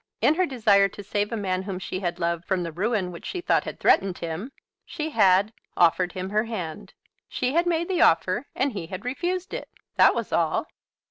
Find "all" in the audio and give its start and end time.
10.33-10.65